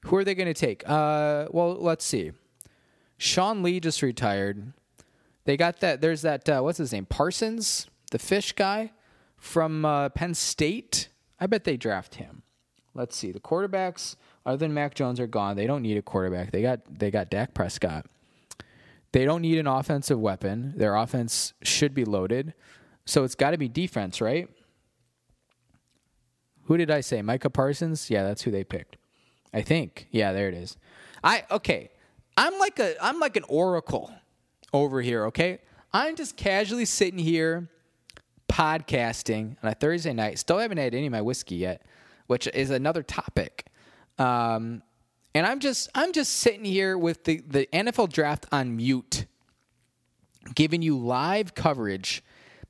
[0.05, 0.89] who are they going to take?
[0.89, 2.33] Uh, well, let's see.
[3.17, 4.73] Sean Lee just retired.
[5.45, 6.01] They got that.
[6.01, 6.49] There's that.
[6.49, 7.07] Uh, what's his name?
[7.07, 8.93] Parsons, the fish guy
[9.37, 11.09] from uh, Penn State.
[11.41, 12.43] I bet they draft him.
[12.95, 13.33] Let's see.
[13.33, 15.57] The quarterbacks, other than Mac Jones, are gone.
[15.57, 16.53] They don't need a quarterback.
[16.53, 18.07] They got they got Dak Prescott.
[19.13, 20.75] They don't need an offensive weapon.
[20.77, 22.55] Their offense should be loaded.
[23.05, 24.49] So it's got to be defense, right?
[26.65, 27.23] Who did I say?
[27.23, 28.11] Micah Parsons?
[28.11, 28.97] Yeah, that's who they picked.
[29.55, 30.09] I think.
[30.11, 30.77] Yeah, there it is.
[31.23, 31.91] I okay.
[32.37, 34.13] I'm like a I'm like an oracle
[34.73, 35.61] over here, okay?
[35.93, 37.69] I'm just casually sitting here
[38.49, 40.39] podcasting on a Thursday night.
[40.41, 41.83] Still haven't had any of my whiskey yet,
[42.27, 43.67] which is another topic.
[44.19, 44.83] Um,
[45.35, 49.27] and I'm just I'm just sitting here with the, the NFL draft on mute,
[50.55, 52.23] giving you live coverage,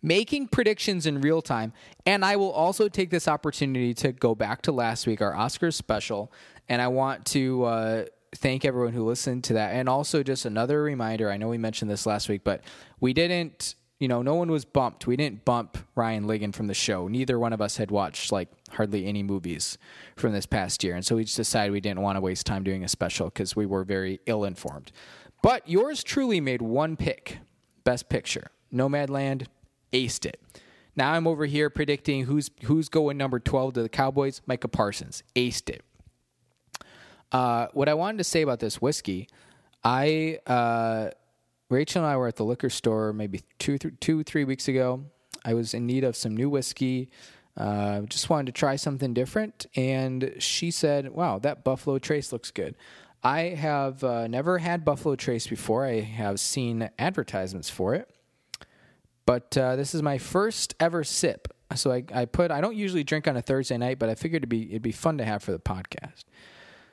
[0.04, 1.72] making predictions in real time,
[2.04, 5.74] and I will also take this opportunity to go back to last week, our Oscars
[5.74, 6.30] special,
[6.68, 8.04] and I want to uh,
[8.36, 9.72] thank everyone who listened to that.
[9.74, 12.60] And also, just another reminder I know we mentioned this last week, but
[13.00, 15.06] we didn't, you know, no one was bumped.
[15.06, 17.08] We didn't bump Ryan Ligon from the show.
[17.08, 19.78] Neither one of us had watched like hardly any movies
[20.16, 20.94] from this past year.
[20.94, 23.56] And so we just decided we didn't want to waste time doing a special because
[23.56, 24.92] we were very ill informed.
[25.42, 27.38] But yours truly made one pick
[27.84, 28.50] Best Picture.
[28.72, 29.46] Nomadland
[29.94, 30.40] aced it.
[30.96, 34.42] Now I'm over here predicting who's who's going number 12 to the Cowboys.
[34.46, 35.82] Micah Parsons aced it.
[37.32, 39.28] Uh, what I wanted to say about this whiskey,
[39.82, 41.10] I uh,
[41.70, 45.04] Rachel and I were at the liquor store maybe two, th- two, three weeks ago.
[45.44, 47.10] I was in need of some new whiskey.
[47.56, 52.50] Uh, just wanted to try something different, and she said, "Wow, that Buffalo Trace looks
[52.50, 52.76] good."
[53.22, 55.86] I have uh, never had Buffalo Trace before.
[55.86, 58.13] I have seen advertisements for it,
[59.26, 61.48] but uh, this is my first ever sip.
[61.74, 62.50] So I, I put.
[62.50, 64.92] I don't usually drink on a Thursday night, but I figured it'd be it'd be
[64.92, 66.24] fun to have for the podcast.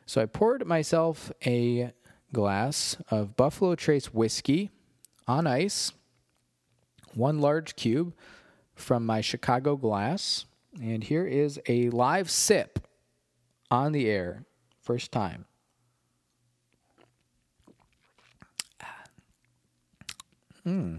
[0.06, 1.91] So I poured myself a
[2.34, 4.72] glass of Buffalo Trace whiskey
[5.28, 5.91] on ice,
[7.13, 8.13] one large cube
[8.74, 10.46] from my Chicago glass.
[10.82, 12.88] And here is a live sip
[13.70, 14.46] on the air.
[14.82, 15.46] First time.
[20.63, 20.98] Hmm.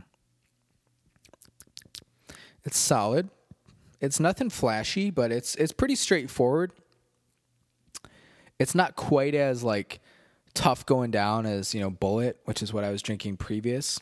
[2.64, 3.28] It's solid.
[4.00, 6.72] It's nothing flashy, but it's it's pretty straightforward
[8.62, 10.00] it's not quite as like
[10.54, 13.98] tough going down as you know Bulleit, which is what I was drinking previous.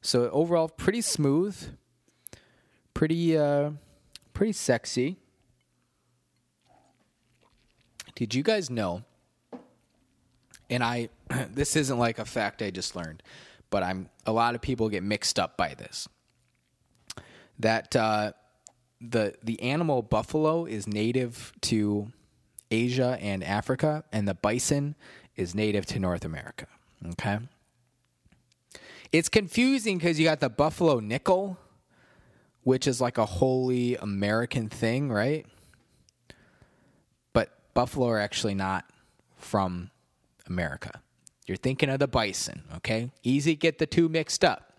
[0.00, 1.76] So overall, pretty smooth,
[2.94, 3.72] pretty uh,
[4.32, 5.18] pretty sexy.
[8.14, 9.04] Did you guys know?
[10.68, 11.08] And I,
[11.50, 13.22] this isn't like a fact I just learned,
[13.68, 16.08] but I'm a lot of people get mixed up by this.
[17.60, 18.32] That uh,
[19.00, 22.12] the the animal buffalo is native to
[22.70, 24.94] Asia and Africa, and the bison
[25.36, 26.66] is native to North America.
[27.12, 27.38] Okay.
[29.12, 31.58] It's confusing because you got the buffalo nickel,
[32.62, 35.46] which is like a wholly American thing, right?
[37.32, 38.84] But buffalo are actually not
[39.36, 39.90] from
[40.46, 41.00] America.
[41.46, 43.10] You're thinking of the bison, okay?
[43.24, 44.69] Easy get the two mixed up.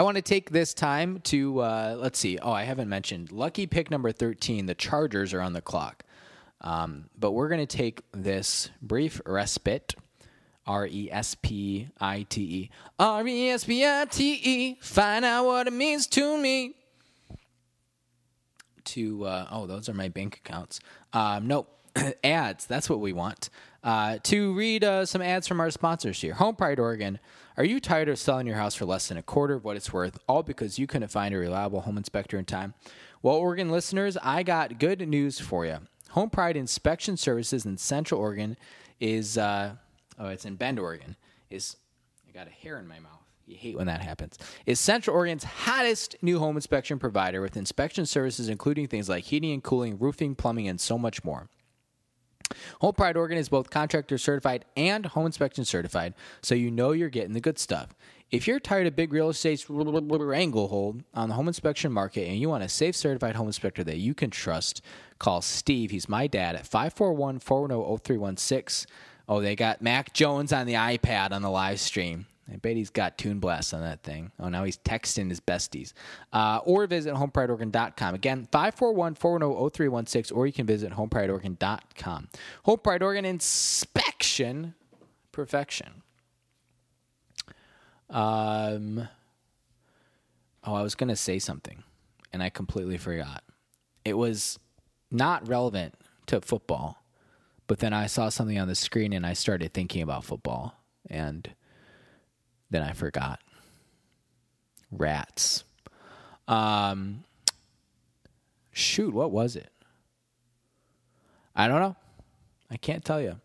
[0.00, 2.38] I want to take this time to, uh, let's see.
[2.38, 4.64] Oh, I haven't mentioned lucky pick number 13.
[4.64, 6.04] The Chargers are on the clock.
[6.62, 9.94] Um, but we're going to take this brief respite.
[10.66, 12.70] R E S P I T E.
[12.98, 14.78] R E S P I T E.
[14.80, 16.76] Find out what it means to me.
[18.84, 20.80] To, uh, oh, those are my bank accounts.
[21.12, 21.68] Um, nope.
[22.24, 22.66] ads.
[22.66, 23.50] That's what we want.
[23.82, 26.34] Uh, to read uh, some ads from our sponsors here.
[26.34, 27.18] Home Pride Oregon.
[27.56, 29.92] Are you tired of selling your house for less than a quarter of what it's
[29.92, 32.74] worth, all because you couldn't find a reliable home inspector in time?
[33.22, 35.78] Well, Oregon listeners, I got good news for you.
[36.10, 38.56] Home Pride Inspection Services in Central Oregon
[38.98, 39.74] is, uh,
[40.18, 41.16] oh, it's in Bend, Oregon.
[41.50, 41.76] Is
[42.28, 43.20] I got a hair in my mouth.
[43.46, 44.38] You hate when that happens.
[44.64, 49.52] Is Central Oregon's hottest new home inspection provider with inspection services including things like heating
[49.52, 51.48] and cooling, roofing, plumbing, and so much more.
[52.80, 57.08] Home Pride Oregon is both contractor certified and home inspection certified, so you know you're
[57.08, 57.94] getting the good stuff.
[58.30, 62.38] If you're tired of big real estate's angle hold on the home inspection market and
[62.38, 64.82] you want a safe certified home inspector that you can trust,
[65.18, 65.90] call Steve.
[65.90, 68.92] He's my dad at 541 410 0316.
[69.28, 72.26] Oh, they got Mac Jones on the iPad on the live stream.
[72.52, 74.32] I bet he's got Tune Blast on that thing.
[74.40, 75.92] Oh, now he's texting his besties.
[76.32, 78.14] Uh, or visit homeprideoregon.com.
[78.14, 82.28] Again, 541 410 0316, or you can visit homeprideoregon.com.
[82.64, 84.74] Home Pride Oregon inspection
[85.32, 86.02] perfection.
[88.08, 89.08] Um,
[90.64, 91.82] oh, I was going to say something,
[92.32, 93.44] and I completely forgot.
[94.04, 94.58] It was
[95.10, 95.94] not relevant
[96.26, 97.02] to football,
[97.66, 100.74] but then I saw something on the screen and I started thinking about football.
[101.08, 101.54] And
[102.70, 103.40] then I forgot.
[104.90, 105.64] Rats.
[106.48, 107.24] Um,
[108.72, 109.70] shoot, what was it?
[111.54, 111.96] I don't know.
[112.70, 113.36] I can't tell you.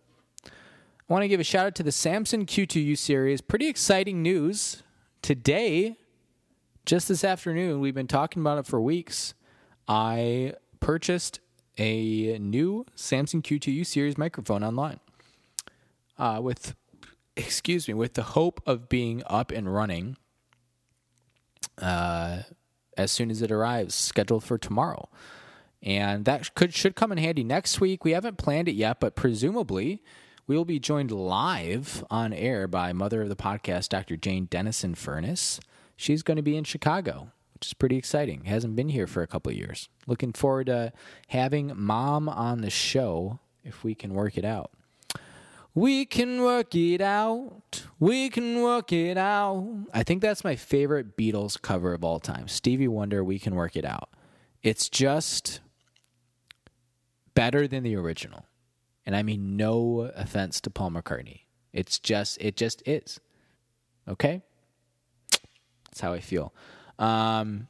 [0.45, 3.41] I want to give a shout out to the Samson Q2U series.
[3.41, 4.83] Pretty exciting news
[5.21, 5.97] today.
[6.85, 9.33] Just this afternoon, we've been talking about it for weeks.
[9.87, 11.39] I purchased
[11.77, 14.99] a new Samson Q2U series microphone online
[16.17, 16.75] uh, with
[17.35, 20.17] excuse me, with the hope of being up and running
[21.81, 22.43] uh,
[22.97, 25.09] as soon as it arrives, scheduled for tomorrow.
[25.81, 28.03] And that could should come in handy next week.
[28.03, 30.01] We haven't planned it yet, but presumably
[30.47, 34.17] we will be joined live on air by mother of the podcast, Dr.
[34.17, 35.59] Jane Dennison Furness.
[35.95, 38.45] She's going to be in Chicago, which is pretty exciting.
[38.45, 39.89] Hasn't been here for a couple of years.
[40.07, 40.91] Looking forward to
[41.27, 44.71] having mom on the show if we can work it out.
[45.75, 47.83] We can work it out.
[47.99, 49.87] We can work it out.
[49.93, 52.47] I think that's my favorite Beatles cover of all time.
[52.47, 54.09] Stevie Wonder, We Can Work It Out.
[54.63, 55.59] It's just
[57.33, 58.45] better than the original.
[59.05, 61.41] And I mean no offense to Paul McCartney.
[61.73, 63.19] It's just it just is.
[64.07, 64.41] Okay?
[65.89, 66.53] That's how I feel.
[66.97, 67.67] Um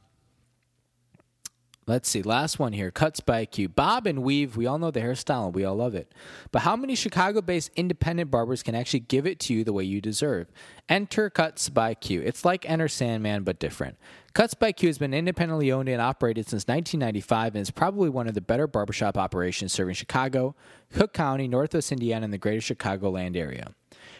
[1.88, 2.20] Let's see.
[2.20, 2.90] Last one here.
[2.90, 3.68] Cuts by Q.
[3.68, 4.56] Bob and weave.
[4.56, 6.12] We all know the hairstyle and we all love it.
[6.50, 9.84] But how many Chicago based independent barbers can actually give it to you the way
[9.84, 10.48] you deserve?
[10.88, 12.22] Enter Cuts by Q.
[12.22, 13.98] It's like Enter Sandman, but different.
[14.34, 18.26] Cuts by Q has been independently owned and operated since 1995 and is probably one
[18.26, 20.56] of the better barbershop operations serving Chicago,
[20.92, 23.70] Cook County, Northwest Indiana, and the greater Chicagoland area.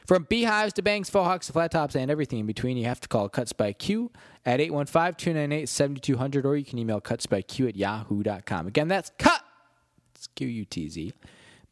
[0.06, 3.00] From beehives to bangs, faux hawks to flat tops, and everything in between, you have
[3.00, 4.12] to call Cuts by Q
[4.44, 8.68] at 815 298 7200, or you can email cutsbyq at yahoo.com.
[8.68, 9.42] Again, that's cut,
[10.14, 11.12] it's Q U T Z,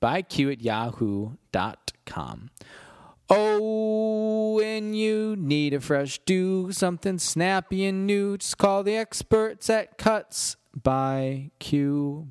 [0.00, 2.50] by Q at yahoo.com.
[3.30, 9.70] Oh, when you need a fresh do, something snappy and new, just call the experts
[9.70, 12.28] at Cuts by Q.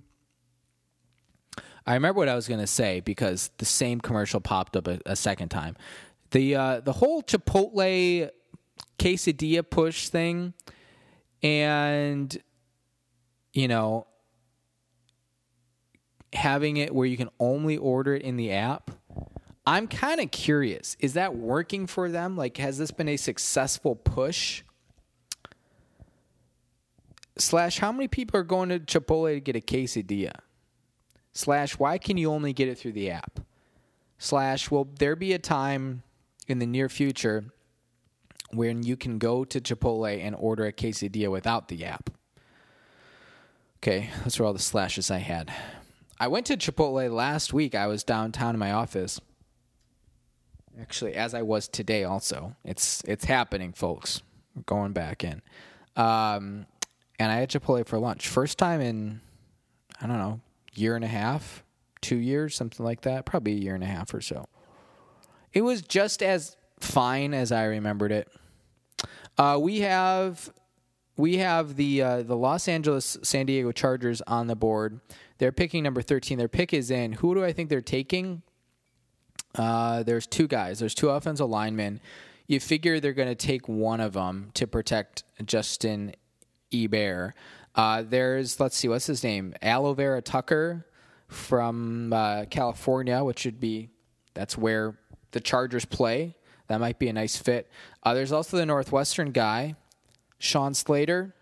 [1.86, 5.00] I remember what I was going to say because the same commercial popped up a,
[5.06, 5.76] a second time.
[6.32, 8.30] The uh, the whole Chipotle
[8.98, 10.54] quesadilla push thing,
[11.42, 12.36] and
[13.54, 14.08] you know,
[16.32, 18.92] having it where you can only order it in the app.
[19.66, 20.98] I'm kind of curious.
[21.00, 22.36] Is that working for them?
[22.36, 24.64] Like, has this been a successful push?
[27.38, 30.34] Slash, how many people are going to Chipotle to get a quesadilla?
[31.34, 33.40] Slash why can you only get it through the app?
[34.18, 36.04] Slash will there be a time
[36.48, 37.46] in the near future
[38.52, 42.10] when you can go to chipotle and order a quesadilla without the app?
[43.78, 45.52] Okay those are all the slashes i had.
[46.20, 47.76] I went to chipotle last week.
[47.76, 49.20] I was downtown in my office.
[50.80, 52.56] Actually as i was today also.
[52.64, 54.22] It's it's happening folks.
[54.56, 55.42] We're going back in.
[55.96, 56.68] Um,
[57.20, 58.28] and i had chipotle for lunch.
[58.28, 59.22] First time in
[60.00, 60.40] i don't know
[60.76, 61.64] year and a half,
[62.02, 64.48] two years, something like that, probably a year and a half or so.
[65.54, 68.28] It was just as fine as I remembered it.
[69.38, 70.52] Uh, we have
[71.16, 75.00] we have the uh, the Los Angeles San Diego Chargers on the board.
[75.38, 76.38] They're picking number 13.
[76.38, 77.14] Their pick is in.
[77.14, 78.44] Who do I think they're taking?
[79.56, 80.80] Uh, there's two guys.
[80.80, 82.00] There's two offensive linemen.
[82.48, 86.14] You figure they're going to take one of them to protect Justin
[86.72, 87.34] Herbert.
[87.76, 89.54] Uh, there's let's see, what's his name?
[89.62, 90.86] Aloe Vera Tucker
[91.28, 93.90] from uh, California, which should be
[94.34, 94.98] that's where
[95.32, 96.36] the Chargers play.
[96.68, 97.70] That might be a nice fit.
[98.04, 99.76] Uh, there's also the Northwestern guy,
[100.38, 101.36] Sean Slater.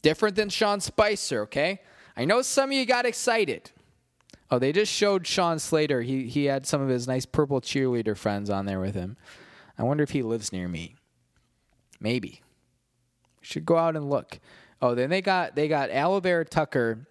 [0.00, 1.80] Different than Sean Spicer, okay?
[2.16, 3.72] I know some of you got excited.
[4.50, 6.02] Oh, they just showed Sean Slater.
[6.02, 9.16] He he had some of his nice purple cheerleader friends on there with him.
[9.76, 10.94] I wonder if he lives near me.
[12.00, 12.42] Maybe.
[13.40, 14.40] Should go out and look.
[14.80, 17.08] Oh, then they got they got Aloe Vera Tucker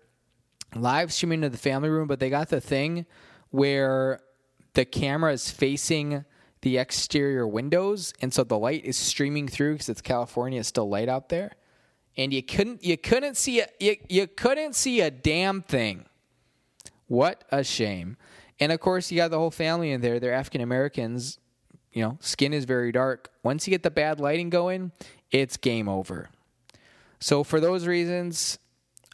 [0.76, 3.06] live streaming to the family room, but they got the thing
[3.50, 4.20] where
[4.74, 6.24] the camera is facing
[6.62, 10.60] the exterior windows, and so the light is streaming through because it's California.
[10.60, 11.54] It's still light out there,
[12.16, 16.06] and you couldn't you couldn't see a, you, you couldn't see a damn thing.
[17.08, 18.18] What a shame!
[18.60, 20.20] And of course, you got the whole family in there.
[20.20, 21.40] They're African Americans.
[21.92, 23.32] You know, skin is very dark.
[23.44, 24.92] Once you get the bad lighting going,
[25.32, 26.30] it's game over.
[27.20, 28.60] So for those reasons,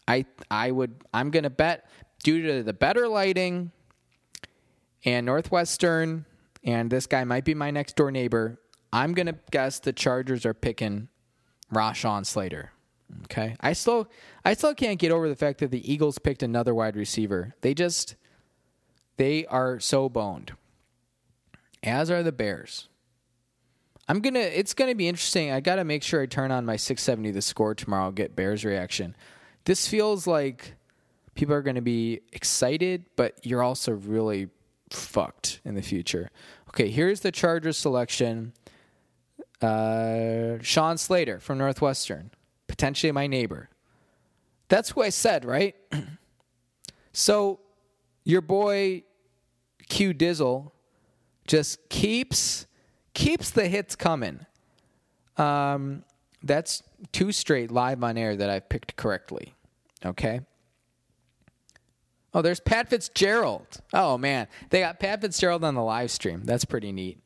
[0.08, 1.88] I I would I'm going to bet
[2.24, 3.72] due to the better lighting
[5.06, 6.26] and Northwestern
[6.64, 8.60] and this guy might be my next door neighbor.
[8.92, 11.10] I'm going to guess the Chargers are picking
[11.74, 12.72] Rashawn Slater.
[13.26, 13.56] Okay.
[13.60, 14.10] I still
[14.44, 17.56] I still can't get over the fact that the Eagles picked another wide receiver.
[17.62, 18.16] They just
[19.18, 20.54] they are so boned.
[21.84, 22.88] As are the Bears.
[24.08, 24.40] I'm gonna.
[24.40, 25.52] It's gonna be interesting.
[25.52, 28.12] I gotta make sure I turn on my 670 the score tomorrow.
[28.12, 29.16] Get Bears reaction.
[29.66, 30.76] This feels like
[31.36, 34.50] people are gonna be excited, but you're also really
[34.90, 36.30] fucked in the future.
[36.70, 38.54] Okay, here's the Chargers selection.
[39.62, 42.32] Uh, Sean Slater from Northwestern,
[42.68, 43.70] potentially my neighbor.
[44.68, 45.76] That's who I said, right?
[47.14, 47.62] so
[48.26, 49.04] your boy
[49.88, 50.72] Q Dizzle
[51.48, 52.66] just keeps
[53.14, 54.46] keeps the hits coming.
[55.38, 56.04] Um,
[56.44, 59.54] that's two straight live on air that I've picked correctly.
[60.06, 60.42] Okay.
[62.34, 63.80] Oh, there's Pat Fitzgerald.
[63.94, 66.44] Oh man, they got Pat Fitzgerald on the live stream.
[66.44, 67.20] That's pretty neat.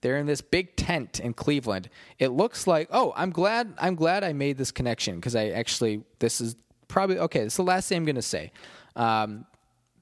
[0.00, 1.88] They're in this big tent in Cleveland.
[2.18, 6.02] It looks like oh, I'm glad I'm glad I made this connection because I actually
[6.18, 6.56] this is
[6.88, 7.40] probably okay.
[7.40, 8.52] Is the last thing I'm gonna say
[8.96, 9.46] um,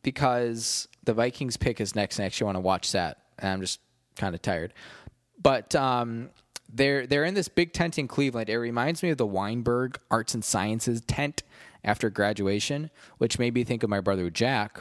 [0.03, 3.19] because the Vikings pick is next, and I actually want to watch that.
[3.39, 3.81] And I'm just
[4.17, 4.73] kind of tired.
[5.43, 6.31] But um,
[6.73, 8.49] they're they're in this big tent in Cleveland.
[8.49, 11.43] It reminds me of the Weinberg Arts and Sciences tent
[11.85, 14.81] after graduation, which made me think of my brother Jack.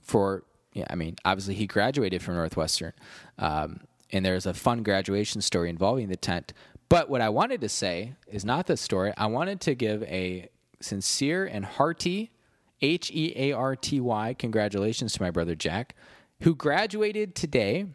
[0.00, 2.92] For yeah, I mean, obviously he graduated from Northwestern,
[3.38, 3.80] um,
[4.12, 6.52] and there's a fun graduation story involving the tent.
[6.88, 9.12] But what I wanted to say is not the story.
[9.16, 10.48] I wanted to give a
[10.80, 12.30] sincere and hearty
[12.82, 15.94] H E A R T Y congratulations to my brother Jack,
[16.40, 17.86] who graduated today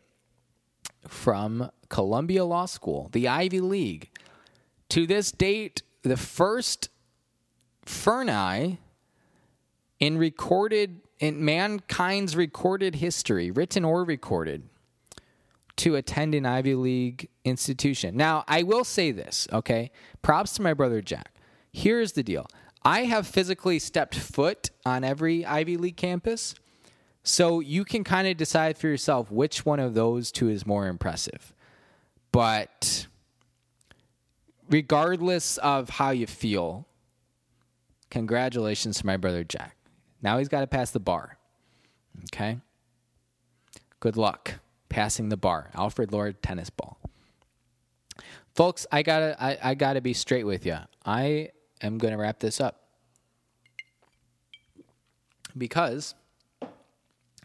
[1.07, 4.09] from Columbia Law School, the Ivy League.
[4.89, 6.89] To this date, the first
[7.85, 8.77] Ferni
[9.99, 14.69] in recorded in mankind's recorded history, written or recorded,
[15.77, 18.15] to attend an Ivy League institution.
[18.15, 19.91] Now, I will say this, okay?
[20.21, 21.33] Props to my brother Jack.
[21.71, 22.47] Here's the deal.
[22.83, 26.55] I have physically stepped foot on every Ivy League campus.
[27.27, 30.87] So you can kind of decide for yourself which one of those two is more
[30.87, 31.53] impressive.
[32.31, 33.07] But
[34.69, 36.85] regardless of how you feel,
[38.11, 39.75] congratulations to my brother Jack.
[40.21, 41.39] Now he's got to pass the bar.
[42.25, 42.59] Okay?
[43.99, 44.59] Good luck
[44.89, 45.71] passing the bar.
[45.73, 46.99] Alfred Lord tennis ball.
[48.53, 50.77] Folks, I gotta I, I gotta be straight with you.
[51.03, 51.49] I
[51.81, 52.83] am gonna wrap this up.
[55.57, 56.13] Because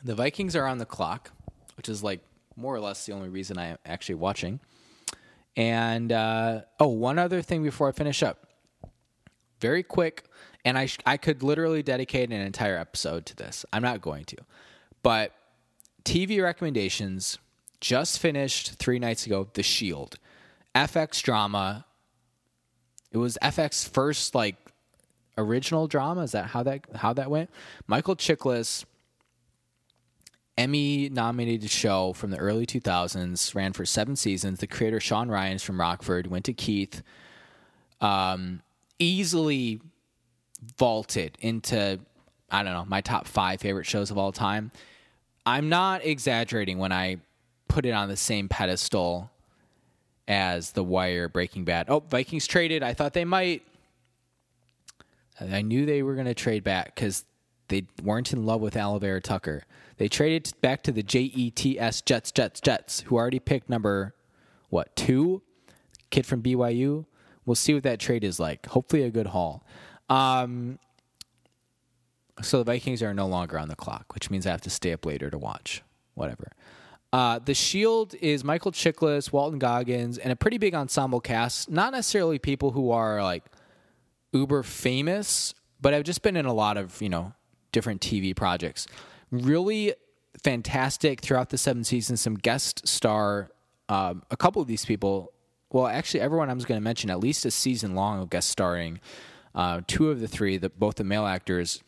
[0.03, 1.31] the Vikings are on the clock,
[1.77, 2.21] which is like
[2.57, 4.61] more or less the only reason I am actually watching.
[5.57, 8.47] And uh, oh, one other thing before I finish up,
[9.61, 10.25] very quick,
[10.65, 13.65] and I sh- I could literally dedicate an entire episode to this.
[13.73, 14.37] I'm not going to,
[15.03, 15.33] but
[16.05, 17.39] TV recommendations
[17.81, 19.49] just finished three nights ago.
[19.53, 20.17] The Shield,
[20.75, 21.85] FX drama.
[23.11, 24.57] It was FX first like
[25.37, 26.23] original drama.
[26.23, 27.51] Is that how that how that went?
[27.87, 28.85] Michael Chiklis
[30.61, 34.59] Emmy nominated show from the early 2000s, ran for seven seasons.
[34.59, 37.03] The creator, Shawn Ryan's from Rockford, went to Keith,
[38.03, 38.61] um,
[38.99, 39.81] easily
[40.77, 41.99] vaulted into,
[42.51, 44.71] I don't know, my top five favorite shows of all time.
[45.47, 47.17] I'm not exaggerating when I
[47.67, 49.31] put it on the same pedestal
[50.29, 51.87] as The Wire, Breaking Bad.
[51.89, 52.83] Oh, Vikings traded.
[52.83, 53.63] I thought they might.
[55.41, 57.25] I knew they were going to trade back because
[57.69, 59.63] they weren't in love with Alijah Tucker.
[60.01, 64.15] They traded back to the JETS Jets, Jets, Jets, who already picked number,
[64.71, 65.43] what, two?
[66.09, 67.05] Kid from BYU.
[67.45, 68.65] We'll see what that trade is like.
[68.65, 69.63] Hopefully, a good haul.
[70.09, 70.79] Um,
[72.41, 74.95] so the Vikings are no longer on the clock, which means I have to stay
[74.95, 75.83] up later to watch.
[76.15, 76.51] Whatever.
[77.13, 81.69] Uh, the Shield is Michael Chiklis, Walton Goggins, and a pretty big ensemble cast.
[81.69, 83.45] Not necessarily people who are like
[84.33, 87.35] uber famous, but I've just been in a lot of you know
[87.71, 88.87] different TV projects.
[89.31, 89.95] Really
[90.43, 92.21] fantastic throughout the seven seasons.
[92.21, 93.51] Some guest star,
[93.89, 95.33] um, a couple of these people.
[95.73, 99.01] Well, actually, everyone I'm going to mention at least a season long of guest starring.
[99.55, 101.83] Uh, two of the three, the, both the male actors,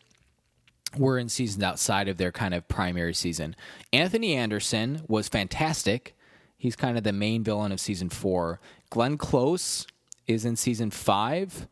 [0.97, 3.55] were in seasons outside of their kind of primary season.
[3.91, 6.15] Anthony Anderson was fantastic.
[6.57, 8.59] He's kind of the main villain of season four.
[8.89, 9.87] Glenn Close
[10.27, 11.67] is in season five.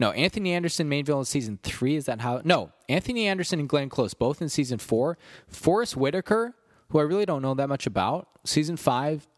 [0.00, 1.94] No, Anthony Anderson, main villain season three.
[1.94, 2.40] Is that how?
[2.42, 5.18] No, Anthony Anderson and Glenn Close, both in season four.
[5.46, 6.54] Forest Whitaker,
[6.88, 9.28] who I really don't know that much about, season five,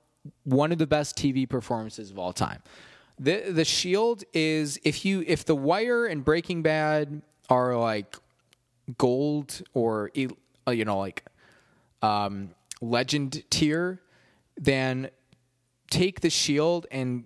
[0.45, 2.63] one of the best TV performances of all time.
[3.19, 8.17] The The Shield is if you if The Wire and Breaking Bad are like
[8.99, 10.13] gold or
[10.69, 11.25] uh, you know like
[12.03, 12.51] um,
[12.81, 14.01] legend tier,
[14.57, 15.11] then
[15.91, 17.25] take The Shield and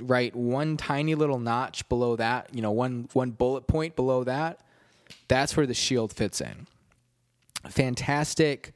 [0.00, 4.60] right one tiny little notch below that, you know, one one bullet point below that,
[5.28, 6.66] that's where the shield fits in.
[7.68, 8.72] Fantastic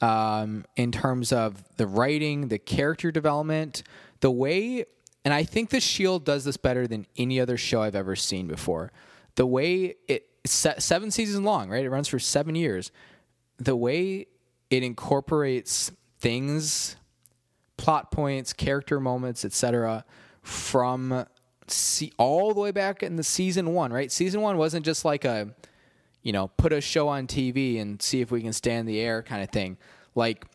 [0.00, 3.82] um, in terms of the writing, the character development,
[4.20, 4.84] the way,
[5.24, 8.46] and I think the Shield does this better than any other show I've ever seen
[8.46, 8.92] before.
[9.36, 11.84] The way it seven seasons long, right?
[11.84, 12.92] It runs for seven years.
[13.58, 14.26] The way
[14.70, 16.96] it incorporates things,
[17.76, 20.04] plot points, character moments, etc
[20.46, 21.26] from
[21.66, 24.10] see all the way back in the season one, right?
[24.12, 25.54] Season one wasn't just like a,
[26.22, 29.22] you know, put a show on TV and see if we can stand the air
[29.22, 29.76] kind of thing.
[30.14, 30.46] Like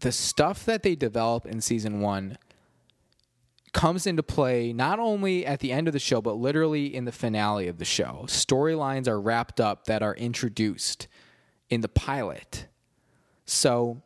[0.00, 2.38] the stuff that they develop in season one
[3.72, 7.12] comes into play not only at the end of the show, but literally in the
[7.12, 8.24] finale of the show.
[8.26, 11.08] Storylines are wrapped up that are introduced
[11.68, 12.66] in the pilot.
[13.44, 14.02] So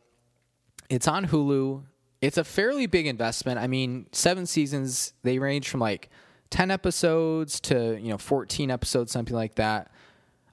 [0.89, 1.83] it's on Hulu
[2.21, 3.59] it's a fairly big investment.
[3.59, 6.09] I mean, seven seasons, they range from like
[6.49, 9.91] 10 episodes to, you know, 14 episodes, something like that.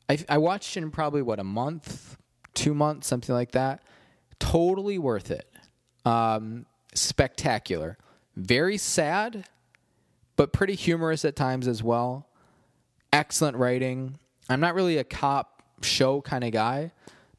[0.09, 2.19] I, I watched it in probably, what, a month,
[2.53, 3.83] two months, something like that.
[4.39, 5.49] Totally worth it.
[6.05, 7.97] Um, spectacular.
[8.37, 9.47] Very sad,
[10.37, 12.29] but pretty humorous at times as well.
[13.13, 14.19] Excellent writing.
[14.49, 16.93] I'm not really a cop show kind of guy,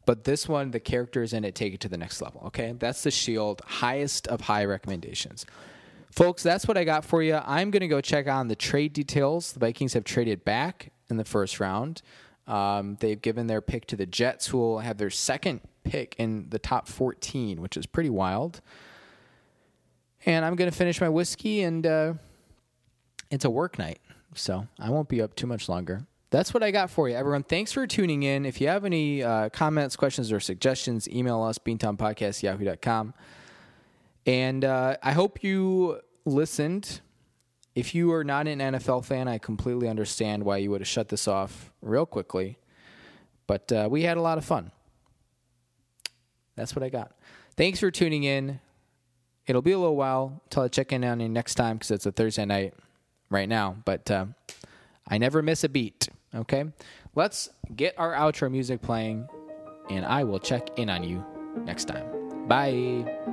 [0.05, 2.43] but this one, the characters in it take it to the next level.
[2.47, 5.45] Okay, that's the Shield, highest of high recommendations.
[6.11, 7.39] Folks, that's what I got for you.
[7.43, 9.51] I'm going to go check on the trade details.
[9.51, 12.01] The Vikings have traded back in the first round.
[12.47, 16.47] Um, they've given their pick to the Jets, who will have their second pick in
[16.49, 18.61] the top 14, which is pretty wild.
[20.25, 22.13] And I'm going to finish my whiskey, and uh,
[23.29, 23.99] it's a work night,
[24.35, 27.43] so I won't be up too much longer that's what I got for you, everyone.
[27.43, 28.45] Thanks for tuning in.
[28.45, 33.13] If you have any uh, comments, questions, or suggestions, email us, beantownpodcast.yahoo.com.
[34.25, 37.01] And uh, I hope you listened.
[37.75, 41.09] If you are not an NFL fan, I completely understand why you would have shut
[41.09, 42.57] this off real quickly.
[43.47, 44.71] But uh, we had a lot of fun.
[46.55, 47.11] That's what I got.
[47.55, 48.59] Thanks for tuning in.
[49.45, 52.05] It'll be a little while until I check in on you next time because it's
[52.05, 52.73] a Thursday night
[53.29, 53.75] right now.
[53.85, 54.27] But uh,
[55.07, 56.09] I never miss a beat.
[56.33, 56.65] Okay?
[57.15, 59.27] Let's get our outro music playing,
[59.89, 61.23] and I will check in on you
[61.65, 62.47] next time.
[62.47, 63.24] Bye.